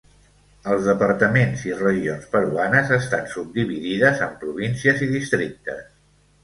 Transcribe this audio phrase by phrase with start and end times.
[0.71, 5.89] Els Departaments i regions peruanes estan subdividides en províncies i districtes.